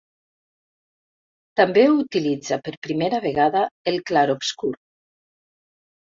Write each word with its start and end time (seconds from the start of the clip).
També 1.59 1.83
utilitza 1.97 2.57
per 2.67 2.73
primera 2.87 3.19
vegada 3.25 3.61
el 3.91 3.99
clarobscur. 4.11 4.71